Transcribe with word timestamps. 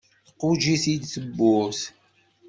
Tquǧǧ-it-id 0.29 0.99
deg 1.01 1.09
tewwurt. 1.13 1.81